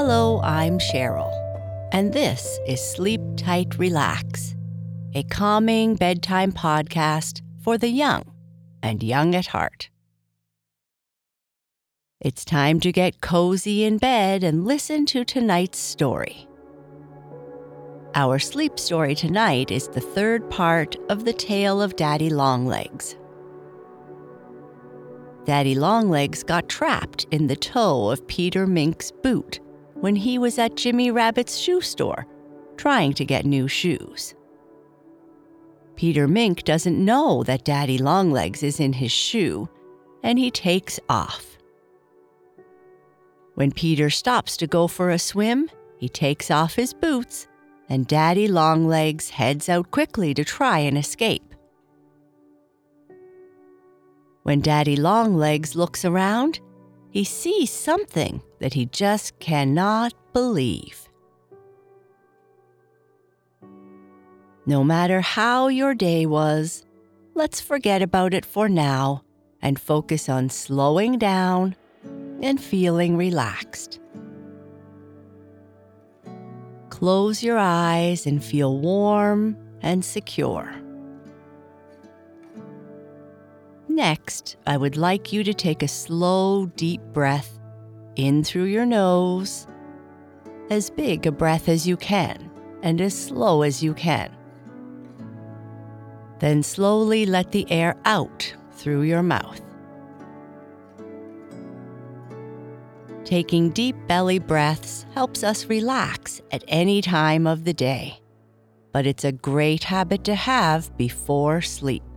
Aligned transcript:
Hello, 0.00 0.40
I'm 0.42 0.78
Cheryl, 0.78 1.32
and 1.90 2.12
this 2.12 2.60
is 2.68 2.80
Sleep 2.80 3.20
Tight 3.36 3.76
Relax, 3.80 4.54
a 5.16 5.24
calming 5.24 5.96
bedtime 5.96 6.52
podcast 6.52 7.42
for 7.64 7.76
the 7.76 7.88
young 7.88 8.22
and 8.80 9.02
young 9.02 9.34
at 9.34 9.48
heart. 9.48 9.90
It's 12.20 12.44
time 12.44 12.78
to 12.78 12.92
get 12.92 13.20
cozy 13.20 13.82
in 13.82 13.98
bed 13.98 14.44
and 14.44 14.64
listen 14.64 15.04
to 15.06 15.24
tonight's 15.24 15.80
story. 15.80 16.46
Our 18.14 18.38
sleep 18.38 18.78
story 18.78 19.16
tonight 19.16 19.72
is 19.72 19.88
the 19.88 20.00
third 20.00 20.48
part 20.48 20.94
of 21.08 21.24
the 21.24 21.32
tale 21.32 21.82
of 21.82 21.96
Daddy 21.96 22.30
Longlegs. 22.30 23.16
Daddy 25.44 25.74
Longlegs 25.74 26.44
got 26.44 26.68
trapped 26.68 27.26
in 27.32 27.48
the 27.48 27.56
toe 27.56 28.10
of 28.10 28.28
Peter 28.28 28.64
Mink's 28.64 29.10
boot 29.10 29.58
when 30.00 30.16
he 30.16 30.38
was 30.38 30.58
at 30.58 30.76
Jimmy 30.76 31.10
Rabbit's 31.10 31.56
shoe 31.56 31.80
store 31.80 32.26
trying 32.76 33.12
to 33.14 33.24
get 33.24 33.44
new 33.44 33.68
shoes. 33.68 34.34
Peter 35.96 36.28
Mink 36.28 36.62
doesn't 36.62 37.04
know 37.04 37.42
that 37.42 37.64
Daddy 37.64 37.98
Longlegs 37.98 38.62
is 38.62 38.78
in 38.78 38.92
his 38.92 39.10
shoe, 39.10 39.68
and 40.22 40.38
he 40.38 40.50
takes 40.50 41.00
off. 41.08 41.58
When 43.56 43.72
Peter 43.72 44.08
stops 44.08 44.56
to 44.58 44.68
go 44.68 44.86
for 44.86 45.10
a 45.10 45.18
swim, 45.18 45.68
he 45.98 46.08
takes 46.08 46.50
off 46.52 46.74
his 46.74 46.94
boots, 46.94 47.48
and 47.88 48.06
Daddy 48.06 48.46
Longlegs 48.46 49.30
heads 49.30 49.68
out 49.68 49.90
quickly 49.90 50.32
to 50.34 50.44
try 50.44 50.78
and 50.78 50.96
escape. 50.96 51.42
When 54.44 54.60
Daddy 54.60 54.94
Longlegs 54.94 55.74
looks 55.74 56.04
around, 56.04 56.60
he 57.10 57.24
sees 57.24 57.70
something 57.70 58.42
that 58.58 58.74
he 58.74 58.86
just 58.86 59.38
cannot 59.38 60.12
believe. 60.32 61.08
No 64.66 64.84
matter 64.84 65.20
how 65.22 65.68
your 65.68 65.94
day 65.94 66.26
was, 66.26 66.84
let's 67.34 67.60
forget 67.60 68.02
about 68.02 68.34
it 68.34 68.44
for 68.44 68.68
now 68.68 69.22
and 69.62 69.80
focus 69.80 70.28
on 70.28 70.50
slowing 70.50 71.18
down 71.18 71.74
and 72.42 72.60
feeling 72.60 73.16
relaxed. 73.16 74.00
Close 76.90 77.42
your 77.42 77.58
eyes 77.58 78.26
and 78.26 78.44
feel 78.44 78.78
warm 78.78 79.56
and 79.80 80.04
secure. 80.04 80.74
Next, 83.98 84.56
I 84.64 84.76
would 84.76 84.96
like 84.96 85.32
you 85.32 85.42
to 85.42 85.52
take 85.52 85.82
a 85.82 85.88
slow, 85.88 86.66
deep 86.76 87.00
breath 87.12 87.58
in 88.14 88.44
through 88.44 88.66
your 88.66 88.86
nose, 88.86 89.66
as 90.70 90.88
big 90.88 91.26
a 91.26 91.32
breath 91.32 91.68
as 91.68 91.84
you 91.84 91.96
can, 91.96 92.48
and 92.84 93.00
as 93.00 93.12
slow 93.12 93.62
as 93.62 93.82
you 93.82 93.94
can. 93.94 94.30
Then 96.38 96.62
slowly 96.62 97.26
let 97.26 97.50
the 97.50 97.68
air 97.72 97.96
out 98.04 98.54
through 98.70 99.02
your 99.02 99.24
mouth. 99.24 99.60
Taking 103.24 103.70
deep 103.70 103.96
belly 104.06 104.38
breaths 104.38 105.06
helps 105.12 105.42
us 105.42 105.64
relax 105.66 106.40
at 106.52 106.62
any 106.68 107.02
time 107.02 107.48
of 107.48 107.64
the 107.64 107.74
day, 107.74 108.20
but 108.92 109.08
it's 109.08 109.24
a 109.24 109.32
great 109.32 109.82
habit 109.82 110.22
to 110.22 110.36
have 110.36 110.96
before 110.96 111.60
sleep. 111.60 112.07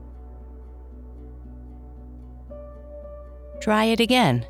Try 3.62 3.86
it 3.86 4.00
again. 4.00 4.46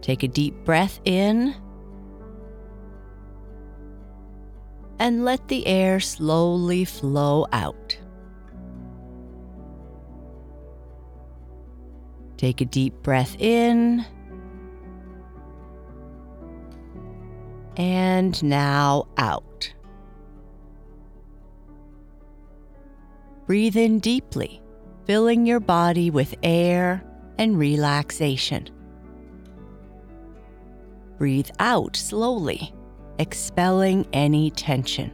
Take 0.00 0.22
a 0.22 0.28
deep 0.28 0.54
breath 0.64 1.00
in 1.04 1.54
and 4.98 5.24
let 5.24 5.48
the 5.48 5.66
air 5.66 6.00
slowly 6.00 6.86
flow 6.86 7.46
out. 7.52 7.98
Take 12.38 12.62
a 12.62 12.64
deep 12.64 12.94
breath 13.02 13.36
in 13.38 14.04
and 17.76 18.42
now 18.42 19.06
out. 19.18 19.72
Breathe 23.46 23.76
in 23.76 23.98
deeply, 23.98 24.62
filling 25.04 25.44
your 25.44 25.60
body 25.60 26.10
with 26.10 26.34
air 26.42 27.04
and 27.38 27.58
relaxation. 27.58 28.68
Breathe 31.18 31.50
out 31.58 31.96
slowly, 31.96 32.74
expelling 33.18 34.06
any 34.12 34.50
tension. 34.50 35.12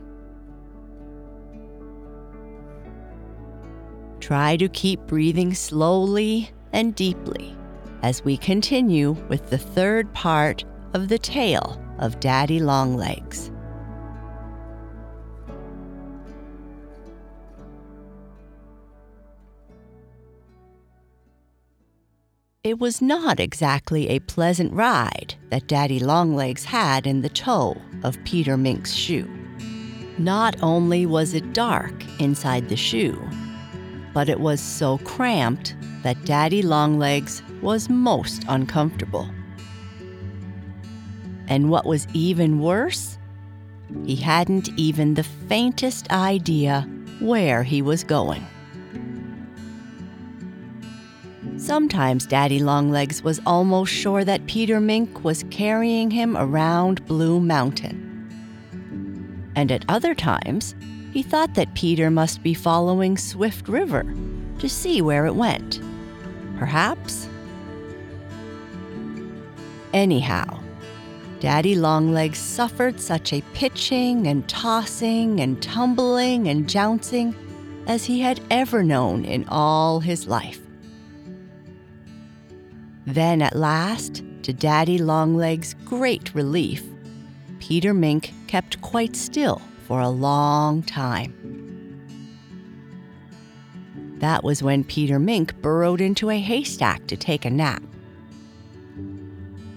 Try 4.21 4.57
to 4.57 4.69
keep 4.69 5.01
breathing 5.07 5.55
slowly 5.55 6.51
and 6.73 6.95
deeply 6.95 7.57
as 8.03 8.25
we 8.25 8.37
continue 8.37 9.13
with 9.29 9.51
the 9.51 9.59
third 9.59 10.13
part 10.13 10.65
of 10.95 11.09
the 11.09 11.19
tale 11.19 11.83
of 11.99 12.21
Daddy 12.21 12.61
Longlegs. 12.61 13.51
It 22.65 22.81
was 22.81 23.01
not 23.01 23.39
exactly 23.39 24.09
a 24.09 24.19
pleasant 24.19 24.73
ride 24.73 25.37
that 25.51 25.69
Daddy 25.69 26.01
Longlegs 26.01 26.65
had 26.65 27.07
in 27.07 27.23
the 27.23 27.29
toe 27.29 27.77
of 28.03 28.23
Peter 28.25 28.57
Mink's 28.57 28.93
shoe. 28.93 29.31
Not 30.19 30.57
only 30.61 31.07
was 31.07 31.35
it 31.35 31.53
dark 31.53 31.95
inside 32.19 32.69
the 32.69 32.75
shoe, 32.75 33.17
but 34.13 34.29
it 34.29 34.41
was 34.41 34.61
so 34.61 34.99
cramped 34.99 35.77
that 36.03 36.25
Daddy 36.25 36.63
Longlegs 36.63 37.45
was 37.63 37.89
most 37.89 38.43
uncomfortable. 38.49 39.31
And 41.47 41.71
what 41.71 41.87
was 41.87 42.09
even 42.13 42.59
worse, 42.59 43.19
he 44.05 44.17
hadn't 44.17 44.69
even 44.77 45.15
the 45.15 45.23
faintest 45.23 46.11
idea 46.11 46.89
where 47.21 47.63
he 47.63 47.83
was 47.83 48.03
going. 48.03 48.45
Sometimes 51.59 52.25
Daddy 52.25 52.61
Longlegs 52.61 53.25
was 53.25 53.41
almost 53.45 53.93
sure 53.93 54.25
that 54.25 54.47
Peter 54.47 54.79
Mink 54.81 55.25
was 55.25 55.45
carrying 55.51 56.09
him 56.09 56.37
around 56.37 57.05
Blue 57.07 57.41
Mountain. 57.41 58.05
And 59.57 59.73
at 59.73 59.85
other 59.89 60.15
times, 60.15 60.77
he 61.13 61.21
thought 61.21 61.55
that 61.55 61.75
Peter 61.75 62.11
must 62.11 62.45
be 62.45 62.55
following 62.55 63.19
Swift 63.19 63.69
River 63.69 64.07
to 64.61 64.69
see 64.69 65.03
where 65.03 65.27
it 65.27 65.35
went. 65.35 65.81
Perhaps? 66.59 67.29
Anyhow, 69.93 70.61
Daddy 71.41 71.75
Longlegs 71.75 72.39
suffered 72.39 73.01
such 73.01 73.33
a 73.33 73.43
pitching 73.53 74.29
and 74.29 74.49
tossing 74.49 75.41
and 75.41 75.61
tumbling 75.61 76.47
and 76.47 76.69
jouncing 76.69 77.35
as 77.89 78.05
he 78.05 78.21
had 78.21 78.41
ever 78.49 78.85
known 78.85 79.25
in 79.25 79.45
all 79.49 79.99
his 79.99 80.29
life. 80.29 80.61
Then, 83.09 83.41
at 83.41 83.57
last, 83.57 84.23
to 84.43 84.53
Daddy 84.53 84.99
Longlegs' 84.99 85.73
great 85.87 86.35
relief, 86.35 86.85
Peter 87.59 87.95
Mink 87.95 88.35
kept 88.49 88.83
quite 88.83 89.17
still 89.17 89.63
for 89.87 90.01
a 90.01 90.11
long 90.11 90.83
time. 90.83 91.33
That 94.19 94.45
was 94.45 94.63
when 94.63 94.85
Peter 94.85 95.19
Mink 95.19 95.59
burrowed 95.63 96.03
into 96.03 96.29
a 96.29 96.39
haystack 96.39 97.07
to 97.07 97.17
take 97.17 97.47
a 97.47 97.51
nap. 97.51 97.83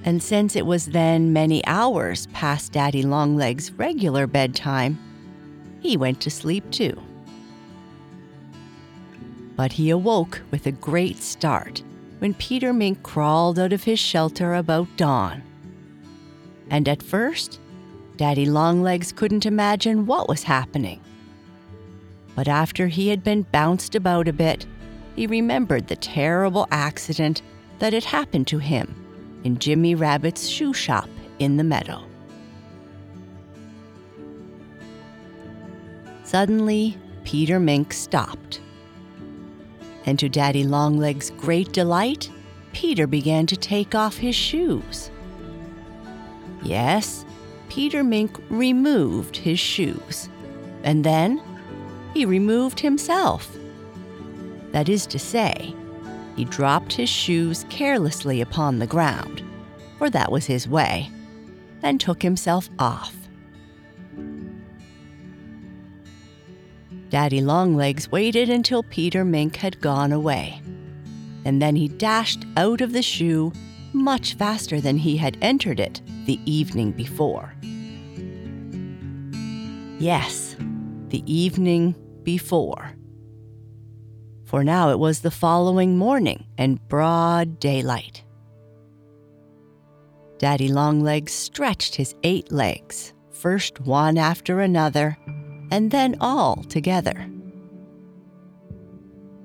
And 0.04 0.22
since 0.22 0.57
it 0.57 0.66
was 0.66 0.88
then 0.88 1.31
many 1.31 1.66
hours 1.66 2.27
past 2.34 2.74
Daddy 2.74 3.04
Longlegs' 3.04 3.72
regular 3.72 4.27
bedtime, 4.27 5.00
he 5.80 5.95
went 5.95 6.19
to 6.19 6.30
sleep 6.30 6.69
too. 6.69 7.01
But 9.56 9.72
he 9.72 9.89
awoke 9.89 10.42
with 10.51 10.68
a 10.68 10.74
great 10.74 11.19
start 11.19 11.81
when 12.22 12.36
Peter 12.36 12.72
Mink 12.72 13.02
crawled 13.02 13.58
out 13.58 13.74
of 13.74 13.84
his 13.84 13.98
shelter 13.98 14.54
about 14.54 14.88
dawn. 14.96 15.42
And 16.70 16.88
at 16.88 17.02
first, 17.02 17.60
Daddy 18.16 18.46
Longlegs 18.46 19.12
couldn't 19.12 19.48
imagine 19.48 20.06
what 20.06 20.30
was 20.30 20.44
happening. 20.44 21.02
But 22.36 22.48
after 22.48 22.90
he 22.90 23.08
had 23.08 23.24
been 23.24 23.42
bounced 23.52 23.96
about 23.96 24.28
a 24.28 24.34
bit, 24.34 24.68
he 25.16 25.26
remembered 25.26 25.88
the 25.88 25.96
terrible 25.96 26.68
accident 26.70 27.42
that 27.80 27.92
had 27.92 28.04
happened 28.04 28.46
to 28.50 28.60
him 28.60 28.94
in 29.44 29.58
Jimmy 29.58 29.96
Rabbit's 29.96 30.48
shoe 30.48 30.74
shop 30.74 31.10
in 31.40 31.58
the 31.58 31.64
meadow. 31.64 32.06
Suddenly, 36.24 37.00
Peter 37.24 37.60
Mink 37.60 37.94
stopped 37.94 38.61
and 40.06 40.18
to 40.19 40.30
Daddy 40.30 40.63
Longlegs' 40.63 41.31
great 41.31 41.71
delight, 41.71 42.30
Peter 42.74 43.07
began 43.07 43.45
to 43.48 43.57
take 43.57 43.95
off 43.95 44.18
his 44.18 44.36
shoes. 44.36 45.12
Yes, 46.63 47.25
Peter 47.69 48.03
Mink 48.03 48.38
removed 48.50 49.38
his 49.38 49.59
shoes. 49.59 50.30
And 50.83 51.03
then 51.03 51.42
he 52.13 52.25
removed 52.25 52.80
himself. 52.80 53.56
That 54.71 54.89
is 54.89 55.06
to 55.07 55.19
say, 55.19 55.75
he 56.36 56.45
dropped 56.45 56.94
his 56.94 57.09
shoes 57.09 57.65
carelessly 57.69 58.42
upon 58.42 58.80
the 58.80 58.88
ground, 58.88 59.44
for 59.98 60.09
that 60.09 60.31
was 60.31 60.45
his 60.45 60.68
way, 60.68 61.12
and 61.83 62.00
took 62.00 62.21
himself 62.21 62.69
off. 62.80 63.15
Daddy 67.12 67.42
Longlegs 67.42 68.10
waited 68.10 68.50
until 68.50 68.84
Peter 68.84 69.25
Mink 69.25 69.58
had 69.58 69.81
gone 69.81 70.13
away, 70.13 70.62
and 71.44 71.62
then 71.62 71.75
he 71.75 71.90
dashed 71.90 72.46
out 72.56 72.80
of 72.80 72.94
the 72.94 73.02
shoe 73.02 73.52
much 73.92 74.36
faster 74.36 74.80
than 74.80 74.96
he 74.96 75.18
had 75.18 75.38
entered 75.42 75.81
it 75.81 76.02
the 76.25 76.40
evening 76.46 76.94
before. 76.94 77.54
Yes, 80.00 80.56
the 81.10 81.22
evening 81.25 81.96
before. 82.24 82.94
For 84.46 84.63
now 84.63 84.92
it 84.92 84.98
was 85.00 85.19
the 85.19 85.31
following 85.31 85.98
morning 85.98 86.46
and 86.58 86.80
broad 86.88 87.60
daylight. 87.60 88.24
Daddy 90.38 90.69
Longlegs 90.69 91.34
stretched 91.34 91.96
his 91.96 92.16
eight 92.24 92.54
legs, 92.54 93.13
first 93.31 93.81
one 93.81 94.18
after 94.18 94.62
another, 94.62 95.18
and 95.72 95.90
then 95.90 96.16
all 96.22 96.58
together. 96.66 97.28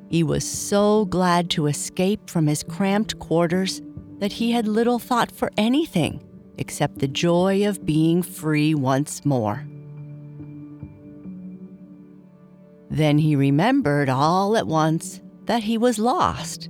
He 0.09 0.23
was 0.23 0.49
so 0.49 1.07
glad 1.07 1.51
to 1.51 1.67
escape 1.67 2.29
from 2.29 2.47
his 2.47 2.63
cramped 2.63 3.19
quarters 3.19 3.81
that 4.19 4.33
he 4.33 4.53
had 4.53 4.69
little 4.69 4.99
thought 4.99 5.33
for 5.33 5.51
anything 5.57 6.23
except 6.59 6.99
the 6.99 7.09
joy 7.09 7.67
of 7.67 7.85
being 7.85 8.23
free 8.23 8.75
once 8.75 9.25
more. 9.25 9.67
Then 12.89 13.19
he 13.19 13.37
remembered 13.37 14.09
all 14.09 14.57
at 14.57 14.67
once 14.67 15.21
that 15.45 15.65
he 15.65 15.77
was 15.77 15.99
lost. 15.99 16.69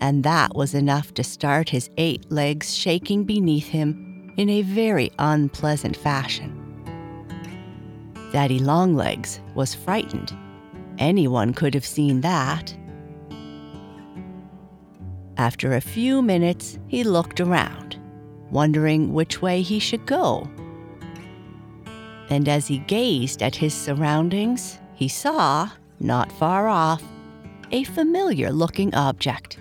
And 0.00 0.24
that 0.24 0.54
was 0.54 0.74
enough 0.74 1.12
to 1.14 1.22
start 1.22 1.68
his 1.68 1.90
eight 1.98 2.30
legs 2.32 2.74
shaking 2.74 3.24
beneath 3.24 3.68
him 3.68 4.32
in 4.38 4.48
a 4.48 4.62
very 4.62 5.12
unpleasant 5.18 5.96
fashion. 5.96 6.59
Daddy 8.32 8.60
Longlegs 8.60 9.40
was 9.54 9.74
frightened. 9.74 10.32
Anyone 10.98 11.52
could 11.52 11.74
have 11.74 11.84
seen 11.84 12.20
that. 12.20 12.76
After 15.36 15.74
a 15.74 15.80
few 15.80 16.22
minutes, 16.22 16.78
he 16.86 17.02
looked 17.02 17.40
around, 17.40 17.98
wondering 18.50 19.12
which 19.12 19.42
way 19.42 19.62
he 19.62 19.78
should 19.78 20.06
go. 20.06 20.48
And 22.28 22.48
as 22.48 22.68
he 22.68 22.78
gazed 22.78 23.42
at 23.42 23.56
his 23.56 23.74
surroundings, 23.74 24.78
he 24.94 25.08
saw, 25.08 25.70
not 25.98 26.30
far 26.30 26.68
off, 26.68 27.02
a 27.72 27.84
familiar 27.84 28.52
looking 28.52 28.94
object. 28.94 29.58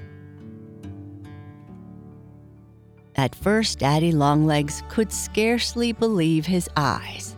At 3.15 3.33
first, 3.33 3.79
Daddy 3.79 4.11
Longlegs 4.11 4.83
could 4.89 5.11
scarcely 5.11 5.91
believe 5.91 6.45
his 6.45 6.69
eyes, 6.77 7.35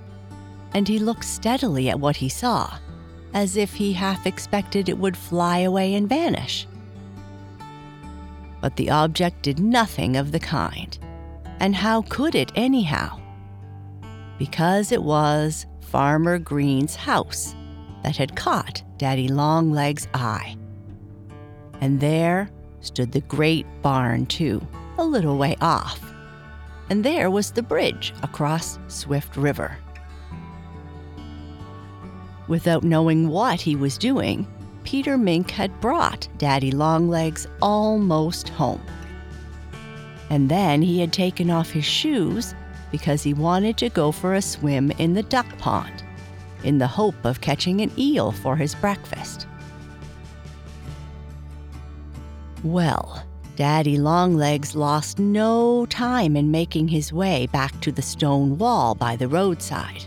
and 0.74 0.88
he 0.88 1.00
looked 1.00 1.26
steadily 1.26 1.90
at 1.90 2.00
what 2.00 2.16
he 2.16 2.30
saw, 2.30 2.78
as 3.34 3.58
if 3.58 3.74
he 3.74 3.94
half 3.94 4.26
expected 4.26 4.90
it 4.90 4.98
would 4.98 5.18
fly 5.18 5.60
away 5.60 5.94
and 5.96 6.08
vanish. 6.08 6.68
But 8.62 8.76
the 8.76 8.90
object 8.90 9.42
did 9.42 9.60
nothing 9.60 10.18
of 10.18 10.32
the 10.32 10.40
kind. 10.40 10.98
And 11.60 11.76
how 11.76 12.04
could 12.04 12.36
it, 12.36 12.52
anyhow? 12.56 13.20
Because 14.38 14.92
it 14.92 15.04
was 15.04 15.66
Farmer 15.82 16.40
Green's 16.40 16.96
house 16.96 17.56
that 18.04 18.18
had 18.18 18.36
caught 18.36 18.84
Daddy 18.98 19.28
Longlegs' 19.28 20.08
eye. 20.14 20.56
And 21.82 22.00
there 22.00 22.50
stood 22.82 23.12
the 23.12 23.22
great 23.22 23.66
barn, 23.82 24.26
too, 24.26 24.66
a 24.98 25.04
little 25.04 25.38
way 25.38 25.56
off. 25.62 26.14
And 26.90 27.04
there 27.04 27.30
was 27.30 27.52
the 27.52 27.64
bridge 27.64 28.14
across 28.22 28.80
Swift 28.88 29.38
River. 29.38 29.78
Without 32.52 32.84
knowing 32.84 33.30
what 33.30 33.62
he 33.62 33.78
was 33.78 33.98
doing, 33.98 34.46
Peter 34.84 35.18
Mink 35.18 35.52
had 35.52 35.80
brought 35.80 36.28
Daddy 36.38 36.70
Longlegs 36.70 37.48
almost 37.62 38.50
home. 38.50 38.86
And 40.30 40.50
then 40.50 40.82
he 40.82 41.00
had 41.00 41.14
taken 41.14 41.50
off 41.50 41.72
his 41.72 41.86
shoes 41.86 42.54
because 42.92 43.24
he 43.24 43.34
wanted 43.34 43.78
to 43.78 43.88
go 43.88 44.12
for 44.12 44.34
a 44.34 44.42
swim 44.42 44.92
in 44.98 45.14
the 45.14 45.24
duck 45.24 45.48
pond 45.60 46.04
in 46.66 46.78
the 46.78 46.88
hope 46.88 47.24
of 47.24 47.40
catching 47.40 47.80
an 47.80 47.92
eel 47.98 48.34
for 48.34 48.58
his 48.58 48.76
breakfast. 48.76 49.48
Well, 52.66 53.24
Daddy 53.56 53.98
Longlegs 53.98 54.76
lost 54.76 55.20
no 55.20 55.86
time 55.86 56.36
in 56.36 56.52
making 56.52 56.90
his 56.90 57.14
way 57.14 57.48
back 57.54 57.80
to 57.80 57.94
the 57.94 58.02
stone 58.02 58.58
wall 58.58 58.94
by 58.94 59.16
the 59.16 59.30
roadside. 59.30 60.04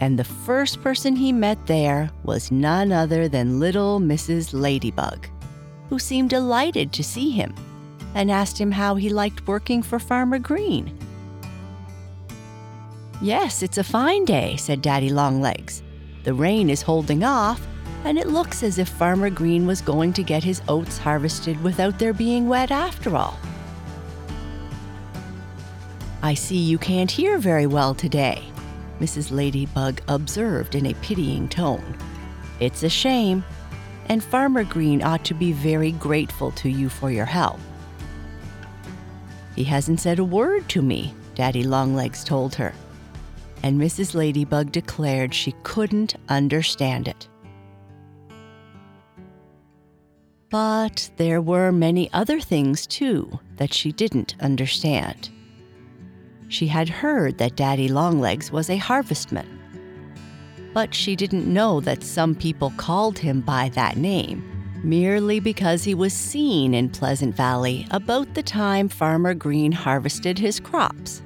And 0.00 0.18
the 0.18 0.24
first 0.24 0.80
person 0.82 1.16
he 1.16 1.32
met 1.32 1.66
there 1.66 2.10
was 2.22 2.52
none 2.52 2.92
other 2.92 3.28
than 3.28 3.58
little 3.58 4.00
Mrs. 4.00 4.50
Ladybug, 4.52 5.26
who 5.88 5.98
seemed 5.98 6.30
delighted 6.30 6.92
to 6.92 7.02
see 7.02 7.30
him 7.30 7.54
and 8.14 8.30
asked 8.30 8.58
him 8.58 8.70
how 8.70 8.94
he 8.94 9.08
liked 9.08 9.46
working 9.46 9.82
for 9.82 9.98
Farmer 9.98 10.38
Green. 10.38 10.96
Yes, 13.20 13.62
it's 13.62 13.78
a 13.78 13.84
fine 13.84 14.24
day, 14.24 14.54
said 14.56 14.82
Daddy 14.82 15.10
Longlegs. 15.10 15.82
The 16.22 16.34
rain 16.34 16.70
is 16.70 16.82
holding 16.82 17.24
off, 17.24 17.66
and 18.04 18.16
it 18.16 18.28
looks 18.28 18.62
as 18.62 18.78
if 18.78 18.88
Farmer 18.88 19.30
Green 19.30 19.66
was 19.66 19.80
going 19.80 20.12
to 20.12 20.22
get 20.22 20.44
his 20.44 20.62
oats 20.68 20.98
harvested 20.98 21.60
without 21.64 21.98
their 21.98 22.12
being 22.12 22.48
wet 22.48 22.70
after 22.70 23.16
all. 23.16 23.36
I 26.22 26.34
see 26.34 26.58
you 26.58 26.78
can't 26.78 27.10
hear 27.10 27.38
very 27.38 27.66
well 27.66 27.94
today, 27.94 28.42
Mrs. 29.00 29.30
Ladybug 29.30 30.00
observed 30.08 30.74
in 30.74 30.86
a 30.86 30.94
pitying 30.94 31.48
tone. 31.48 31.96
It's 32.60 32.82
a 32.82 32.88
shame, 32.88 33.44
and 34.06 34.22
Farmer 34.22 34.64
Green 34.64 35.02
ought 35.02 35.24
to 35.26 35.34
be 35.34 35.52
very 35.52 35.92
grateful 35.92 36.50
to 36.52 36.68
you 36.68 36.88
for 36.88 37.10
your 37.10 37.26
help. 37.26 37.60
He 39.54 39.64
hasn't 39.64 40.00
said 40.00 40.18
a 40.18 40.24
word 40.24 40.68
to 40.70 40.82
me, 40.82 41.14
Daddy 41.34 41.62
Longlegs 41.62 42.24
told 42.24 42.54
her 42.56 42.74
and 43.62 43.80
Mrs. 43.80 44.14
Ladybug 44.14 44.72
declared 44.72 45.34
she 45.34 45.52
couldn't 45.62 46.16
understand 46.28 47.08
it. 47.08 47.28
But 50.50 51.10
there 51.16 51.42
were 51.42 51.72
many 51.72 52.10
other 52.12 52.40
things, 52.40 52.86
too, 52.86 53.38
that 53.56 53.74
she 53.74 53.92
didn't 53.92 54.34
understand. 54.40 55.28
She 56.48 56.66
had 56.66 56.88
heard 56.88 57.38
that 57.38 57.56
Daddy 57.56 57.88
Longlegs 57.88 58.50
was 58.50 58.68
a 58.70 58.76
harvestman, 58.78 59.46
but 60.74 60.94
she 60.94 61.14
didn't 61.14 61.52
know 61.52 61.80
that 61.80 62.02
some 62.02 62.34
people 62.34 62.72
called 62.76 63.18
him 63.18 63.40
by 63.40 63.68
that 63.70 63.96
name 63.96 64.48
merely 64.82 65.40
because 65.40 65.84
he 65.84 65.94
was 65.94 66.12
seen 66.12 66.74
in 66.74 66.88
Pleasant 66.88 67.34
Valley 67.34 67.86
about 67.90 68.34
the 68.34 68.42
time 68.42 68.88
Farmer 68.88 69.34
Green 69.34 69.72
harvested 69.72 70.38
his 70.38 70.60
crops. 70.60 71.22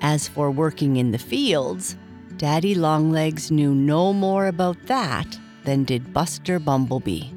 As 0.00 0.28
for 0.28 0.50
working 0.50 0.96
in 0.96 1.10
the 1.10 1.18
fields, 1.18 1.96
Daddy 2.36 2.74
Longlegs 2.74 3.50
knew 3.50 3.74
no 3.74 4.12
more 4.12 4.46
about 4.46 4.76
that 4.86 5.38
than 5.64 5.84
did 5.84 6.12
Buster 6.12 6.58
Bumblebee. 6.58 7.28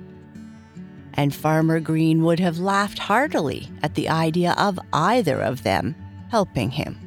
And 1.15 1.33
Farmer 1.33 1.79
Green 1.79 2.23
would 2.23 2.39
have 2.39 2.59
laughed 2.59 2.99
heartily 2.99 3.69
at 3.81 3.95
the 3.95 4.09
idea 4.09 4.55
of 4.57 4.79
either 4.91 5.39
of 5.39 5.63
them 5.63 5.95
helping 6.29 6.71
him. 6.71 6.97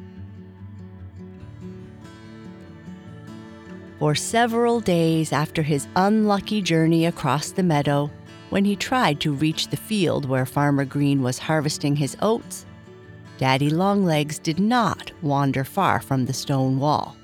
For 3.98 4.14
several 4.14 4.80
days 4.80 5.32
after 5.32 5.62
his 5.62 5.88
unlucky 5.96 6.60
journey 6.60 7.06
across 7.06 7.50
the 7.50 7.62
meadow, 7.62 8.10
when 8.50 8.64
he 8.64 8.76
tried 8.76 9.20
to 9.20 9.32
reach 9.32 9.68
the 9.68 9.76
field 9.76 10.28
where 10.28 10.46
Farmer 10.46 10.84
Green 10.84 11.22
was 11.22 11.38
harvesting 11.38 11.96
his 11.96 12.16
oats, 12.20 12.66
Daddy 13.38 13.70
Longlegs 13.70 14.38
did 14.38 14.60
not 14.60 15.12
wander 15.22 15.64
far 15.64 16.00
from 16.00 16.26
the 16.26 16.32
stone 16.32 16.78
wall. 16.78 17.16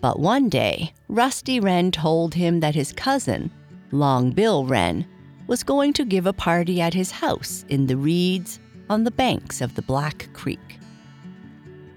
But 0.00 0.18
one 0.18 0.48
day, 0.48 0.92
Rusty 1.08 1.60
Wren 1.60 1.90
told 1.90 2.34
him 2.34 2.60
that 2.60 2.74
his 2.74 2.92
cousin, 2.92 3.50
Long 3.92 4.30
Bill 4.30 4.64
Wren, 4.64 5.06
was 5.46 5.62
going 5.64 5.92
to 5.94 6.04
give 6.04 6.26
a 6.26 6.32
party 6.32 6.80
at 6.80 6.94
his 6.94 7.10
house 7.10 7.64
in 7.68 7.86
the 7.86 7.96
reeds 7.96 8.60
on 8.88 9.04
the 9.04 9.10
banks 9.10 9.60
of 9.60 9.74
the 9.74 9.82
Black 9.82 10.28
Creek. 10.32 10.78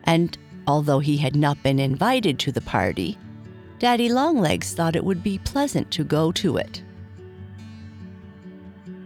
And 0.06 0.38
although 0.66 1.00
he 1.00 1.18
had 1.18 1.36
not 1.36 1.62
been 1.62 1.80
invited 1.80 2.40
to 2.40 2.52
the 2.52 2.62
party, 2.62 3.18
Daddy 3.80 4.10
Longlegs 4.10 4.74
thought 4.74 4.96
it 4.96 5.04
would 5.04 5.22
be 5.22 5.38
pleasant 5.40 5.92
to 5.92 6.04
go 6.04 6.32
to 6.32 6.58
it. 6.58 6.82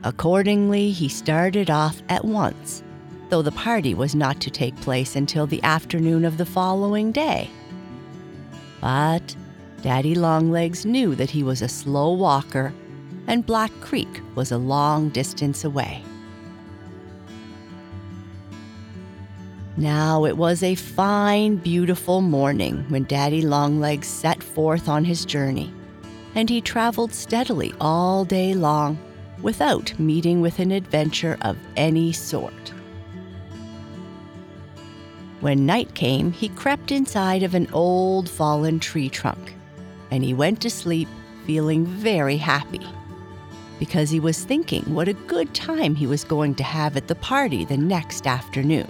Accordingly, 0.03 0.91
he 0.91 1.09
started 1.09 1.69
off 1.69 2.01
at 2.07 2.23
once, 2.23 2.83
though 3.29 3.41
the 3.41 3.51
party 3.51 3.93
was 3.93 4.15
not 4.15 4.39
to 4.41 4.49
take 4.49 4.75
place 4.81 5.15
until 5.15 5.45
the 5.45 5.63
afternoon 5.63 6.23
of 6.23 6.37
the 6.37 6.45
following 6.45 7.11
day. 7.11 7.49
But 8.79 9.35
Daddy 9.81 10.15
Longlegs 10.15 10.85
knew 10.85 11.15
that 11.15 11.29
he 11.29 11.43
was 11.43 11.61
a 11.61 11.67
slow 11.67 12.13
walker 12.13 12.73
and 13.27 13.45
Black 13.45 13.71
Creek 13.81 14.21
was 14.35 14.51
a 14.51 14.57
long 14.57 15.09
distance 15.09 15.63
away. 15.63 16.03
Now 19.75 20.25
it 20.25 20.37
was 20.37 20.63
a 20.63 20.73
fine, 20.73 21.57
beautiful 21.57 22.21
morning 22.21 22.83
when 22.89 23.03
Daddy 23.03 23.43
Longlegs 23.43 24.07
set 24.07 24.41
forth 24.41 24.89
on 24.89 25.05
his 25.05 25.23
journey, 25.23 25.71
and 26.33 26.49
he 26.49 26.61
traveled 26.61 27.13
steadily 27.13 27.73
all 27.79 28.25
day 28.25 28.55
long 28.55 28.97
without 29.43 29.97
meeting 29.99 30.41
with 30.41 30.57
an 30.57 30.71
adventure 30.71 31.37
of 31.41 31.57
any 31.75 32.11
sort. 32.11 32.73
When 35.41 35.67
night 35.67 35.93
came, 35.93 36.31
he 36.31 36.49
crept 36.49 36.91
inside 36.91 37.43
of 37.43 37.53
an 37.53 37.67
old 37.71 38.27
fallen 38.27 38.79
tree 38.79 39.09
trunk, 39.09 39.53
and 40.11 40.23
he 40.23 40.33
went 40.33 40.61
to 40.61 40.69
sleep 40.69 41.07
feeling 41.45 41.85
very 41.85 42.37
happy 42.37 42.85
because 43.79 44.09
he 44.09 44.19
was 44.19 44.43
thinking 44.43 44.83
what 44.93 45.07
a 45.07 45.13
good 45.13 45.53
time 45.53 45.95
he 45.95 46.07
was 46.07 46.23
going 46.23 46.55
to 46.55 46.63
have 46.63 46.97
at 46.97 47.07
the 47.07 47.15
party 47.15 47.63
the 47.65 47.77
next 47.77 48.27
afternoon. 48.27 48.87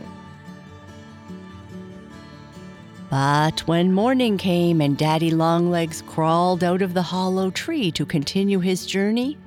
But 3.10 3.62
when 3.68 3.94
morning 3.94 4.38
came 4.38 4.82
and 4.82 4.98
Daddy 4.98 5.32
Longlegs 5.32 6.02
crawled 6.02 6.64
out 6.64 6.82
of 6.82 6.94
the 6.94 7.02
hollow 7.02 7.50
tree 7.52 7.92
to 7.92 8.06
continue 8.06 8.60
his 8.60 8.86
journey, 8.86 9.38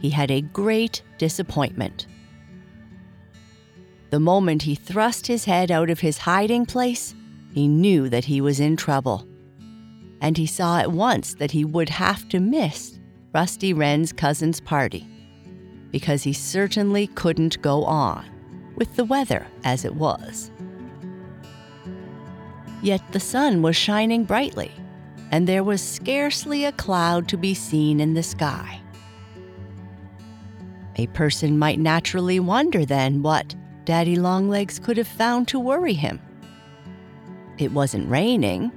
he 0.00 0.10
had 0.10 0.30
a 0.30 0.40
great 0.40 1.02
disappointment. 1.18 2.06
The 4.10 4.20
moment 4.20 4.62
he 4.62 4.74
thrust 4.74 5.26
his 5.26 5.46
head 5.46 5.70
out 5.70 5.90
of 5.90 6.00
his 6.00 6.18
hiding 6.18 6.66
place, 6.66 7.14
he 7.54 7.66
knew 7.66 8.08
that 8.08 8.26
he 8.26 8.40
was 8.40 8.60
in 8.60 8.76
trouble. 8.76 9.26
And 10.22 10.38
he 10.38 10.46
saw 10.46 10.78
at 10.78 10.92
once 10.92 11.34
that 11.34 11.50
he 11.50 11.64
would 11.64 11.90
have 11.90 12.28
to 12.28 12.40
miss 12.40 12.98
Rusty 13.34 13.74
Wren's 13.74 14.12
cousin's 14.12 14.60
party, 14.60 15.06
because 15.90 16.22
he 16.22 16.32
certainly 16.32 17.08
couldn't 17.08 17.60
go 17.60 17.84
on, 17.84 18.24
with 18.76 18.94
the 18.94 19.04
weather 19.04 19.46
as 19.64 19.84
it 19.84 19.96
was. 19.96 20.50
Yet 22.82 23.02
the 23.10 23.20
sun 23.20 23.62
was 23.62 23.74
shining 23.74 24.24
brightly, 24.24 24.70
and 25.32 25.46
there 25.46 25.64
was 25.64 25.82
scarcely 25.82 26.64
a 26.64 26.72
cloud 26.72 27.26
to 27.28 27.36
be 27.36 27.52
seen 27.52 28.00
in 28.00 28.14
the 28.14 28.22
sky. 28.22 28.80
A 30.96 31.06
person 31.08 31.58
might 31.58 31.80
naturally 31.80 32.38
wonder 32.38 32.84
then 32.84 33.22
what 33.22 33.56
Daddy 33.84 34.14
Longlegs 34.14 34.78
could 34.78 34.98
have 34.98 35.08
found 35.08 35.48
to 35.48 35.58
worry 35.58 35.94
him. 35.94 36.20
It 37.58 37.72
wasn't 37.72 38.08
raining, 38.08 38.70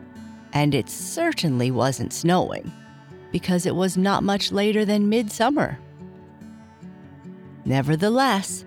and 0.56 0.74
it 0.74 0.90
certainly 0.90 1.70
wasn't 1.70 2.14
snowing 2.14 2.72
because 3.32 3.66
it 3.66 3.76
was 3.76 3.98
not 3.98 4.24
much 4.24 4.52
later 4.52 4.86
than 4.86 5.10
midsummer. 5.10 5.78
Nevertheless, 7.66 8.64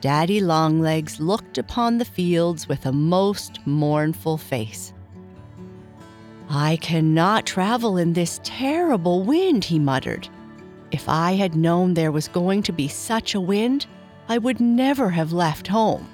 Daddy 0.00 0.40
Longlegs 0.40 1.20
looked 1.20 1.56
upon 1.56 1.98
the 1.98 2.04
fields 2.04 2.68
with 2.68 2.84
a 2.86 2.92
most 2.92 3.64
mournful 3.66 4.36
face. 4.36 4.92
I 6.50 6.76
cannot 6.76 7.46
travel 7.46 7.96
in 7.96 8.14
this 8.14 8.40
terrible 8.42 9.22
wind, 9.22 9.64
he 9.64 9.78
muttered. 9.78 10.28
If 10.90 11.08
I 11.08 11.32
had 11.32 11.54
known 11.54 11.94
there 11.94 12.10
was 12.10 12.26
going 12.26 12.62
to 12.64 12.72
be 12.72 12.88
such 12.88 13.34
a 13.34 13.40
wind, 13.40 13.86
I 14.28 14.38
would 14.38 14.60
never 14.60 15.10
have 15.10 15.32
left 15.32 15.68
home. 15.68 16.08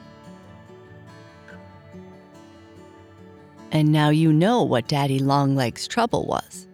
And 3.74 3.92
now 3.92 4.08
you 4.08 4.32
know 4.32 4.62
what 4.62 4.88
Daddy 4.88 5.18
Longlegs' 5.18 5.86
trouble 5.86 6.24
was 6.24 6.66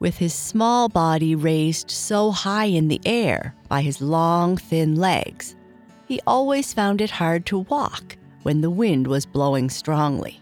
with 0.00 0.18
his 0.18 0.32
small 0.32 0.88
body 0.88 1.34
raised 1.34 1.90
so 1.90 2.30
high 2.30 2.66
in 2.66 2.88
the 2.88 3.00
air 3.04 3.54
by 3.68 3.82
his 3.82 4.00
long, 4.00 4.56
thin 4.56 4.96
legs, 4.96 5.56
he 6.06 6.20
always 6.26 6.72
found 6.72 7.00
it 7.00 7.10
hard 7.10 7.44
to 7.46 7.58
walk 7.58 8.16
when 8.42 8.60
the 8.60 8.70
wind 8.70 9.06
was 9.06 9.26
blowing 9.26 9.68
strongly. 9.68 10.40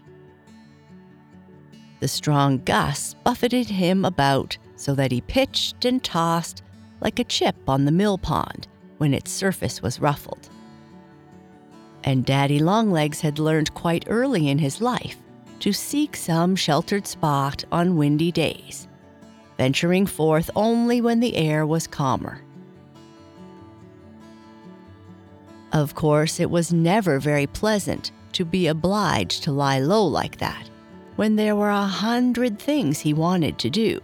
The 1.99 2.07
strong 2.07 2.59
gusts 2.59 3.15
buffeted 3.23 3.67
him 3.67 4.05
about 4.05 4.57
so 4.75 4.93
that 4.93 5.11
he 5.11 5.21
pitched 5.21 5.83
and 5.83 6.03
tossed 6.03 6.61
like 7.01 7.17
a 7.17 7.23
chip 7.23 7.55
on 7.67 7.85
the 7.85 7.91
mill 7.91 8.19
pond 8.19 8.67
when 8.99 9.13
its 9.13 9.31
surface 9.31 9.81
was 9.81 9.99
ruffled. 9.99 10.49
And 12.07 12.25
Daddy 12.25 12.59
Longlegs 12.59 13.19
had 13.19 13.37
learned 13.37 13.73
quite 13.73 14.05
early 14.07 14.47
in 14.47 14.59
his 14.59 14.79
life 14.79 15.17
to 15.59 15.73
seek 15.73 16.15
some 16.15 16.55
sheltered 16.55 17.05
spot 17.05 17.65
on 17.69 17.97
windy 17.97 18.31
days 18.31 18.87
venturing 19.57 20.05
forth 20.05 20.49
only 20.55 21.01
when 21.01 21.19
the 21.19 21.35
air 21.35 21.65
was 21.65 21.85
calmer. 21.85 22.41
Of 25.73 25.95
course, 25.95 26.39
it 26.39 26.49
was 26.49 26.71
never 26.71 27.19
very 27.19 27.45
pleasant 27.45 28.11
to 28.31 28.45
be 28.45 28.67
obliged 28.67 29.43
to 29.43 29.51
lie 29.51 29.79
low 29.79 30.05
like 30.05 30.37
that 30.37 30.69
when 31.17 31.35
there 31.35 31.57
were 31.57 31.71
a 31.71 31.83
hundred 31.83 32.57
things 32.57 33.01
he 33.01 33.13
wanted 33.13 33.59
to 33.59 33.69
do. 33.69 33.99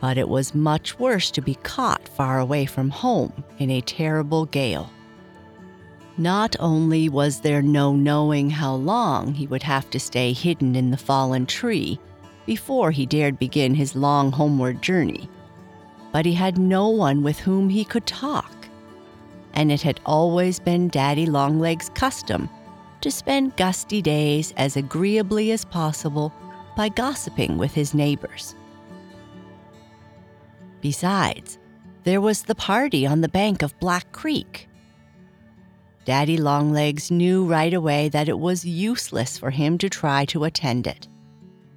But 0.00 0.18
it 0.18 0.28
was 0.28 0.52
much 0.52 0.98
worse 0.98 1.30
to 1.30 1.40
be 1.40 1.54
caught 1.54 2.08
far 2.08 2.40
away 2.40 2.66
from 2.66 2.90
home 2.90 3.44
in 3.60 3.70
a 3.70 3.80
terrible 3.82 4.46
gale. 4.46 4.90
Not 6.16 6.54
only 6.60 7.08
was 7.08 7.40
there 7.40 7.62
no 7.62 7.92
knowing 7.92 8.50
how 8.50 8.74
long 8.74 9.34
he 9.34 9.48
would 9.48 9.64
have 9.64 9.90
to 9.90 9.98
stay 9.98 10.32
hidden 10.32 10.76
in 10.76 10.90
the 10.90 10.96
fallen 10.96 11.44
tree 11.46 11.98
before 12.46 12.92
he 12.92 13.04
dared 13.04 13.38
begin 13.38 13.74
his 13.74 13.96
long 13.96 14.30
homeward 14.30 14.80
journey. 14.80 15.28
But 16.12 16.24
he 16.24 16.34
had 16.34 16.56
no 16.56 16.88
one 16.88 17.24
with 17.24 17.40
whom 17.40 17.68
he 17.68 17.84
could 17.84 18.06
talk. 18.06 18.52
And 19.54 19.72
it 19.72 19.82
had 19.82 20.00
always 20.06 20.60
been 20.60 20.88
Daddy 20.88 21.26
Longlegs' 21.26 21.88
custom 21.90 22.48
to 23.00 23.10
spend 23.10 23.56
gusty 23.56 24.00
days 24.00 24.52
as 24.56 24.76
agreeably 24.76 25.50
as 25.50 25.64
possible 25.64 26.32
by 26.76 26.88
gossiping 26.88 27.58
with 27.58 27.74
his 27.74 27.92
neighbors. 27.92 28.54
Besides, 30.80 31.58
there 32.04 32.20
was 32.20 32.42
the 32.42 32.54
party 32.54 33.06
on 33.06 33.20
the 33.20 33.28
bank 33.28 33.62
of 33.62 33.78
Black 33.80 34.12
Creek. 34.12 34.68
Daddy 36.04 36.36
Longlegs 36.36 37.10
knew 37.10 37.44
right 37.44 37.72
away 37.72 38.08
that 38.10 38.28
it 38.28 38.38
was 38.38 38.64
useless 38.64 39.38
for 39.38 39.50
him 39.50 39.78
to 39.78 39.88
try 39.88 40.24
to 40.26 40.44
attend 40.44 40.86
it 40.86 41.08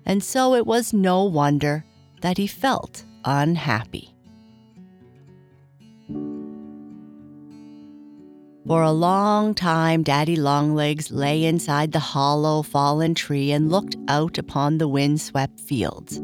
and 0.08 0.24
so 0.24 0.56
it 0.56 0.66
was 0.66 0.94
no 0.94 1.26
wonder 1.26 1.84
that 2.22 2.38
he 2.38 2.48
felt 2.48 3.04
unhappy. 3.26 4.16
For 8.66 8.82
a 8.82 8.92
long 8.92 9.54
time, 9.54 10.04
Daddy 10.04 10.38
Longlegs 10.38 11.12
lay 11.12 11.44
inside 11.44 11.92
the 11.92 12.00
hollow, 12.00 12.62
fallen 12.62 13.16
tree 13.16 13.52
and 13.52 13.70
looked 13.70 13.98
out 14.08 14.38
upon 14.38 14.78
the 14.78 14.88
windswept 14.88 15.60
fields. 15.60 16.22